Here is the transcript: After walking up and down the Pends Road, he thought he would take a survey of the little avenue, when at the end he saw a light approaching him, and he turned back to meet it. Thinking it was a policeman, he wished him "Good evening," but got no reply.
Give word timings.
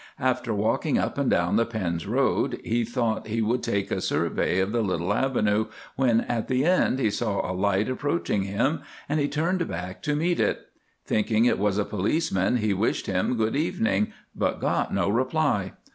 After 0.19 0.51
walking 0.51 0.97
up 0.97 1.19
and 1.19 1.29
down 1.29 1.57
the 1.57 1.63
Pends 1.67 2.07
Road, 2.07 2.59
he 2.63 2.83
thought 2.83 3.27
he 3.27 3.39
would 3.39 3.61
take 3.61 3.91
a 3.91 4.01
survey 4.01 4.59
of 4.59 4.71
the 4.71 4.81
little 4.81 5.13
avenue, 5.13 5.67
when 5.95 6.21
at 6.21 6.47
the 6.47 6.65
end 6.65 6.97
he 6.97 7.11
saw 7.11 7.41
a 7.47 7.53
light 7.53 7.87
approaching 7.87 8.41
him, 8.41 8.81
and 9.07 9.19
he 9.19 9.27
turned 9.27 9.67
back 9.67 10.01
to 10.01 10.15
meet 10.15 10.39
it. 10.39 10.69
Thinking 11.05 11.45
it 11.45 11.59
was 11.59 11.77
a 11.77 11.85
policeman, 11.85 12.57
he 12.57 12.73
wished 12.73 13.05
him 13.05 13.37
"Good 13.37 13.55
evening," 13.55 14.11
but 14.35 14.59
got 14.59 14.91
no 14.91 15.07
reply. 15.07 15.73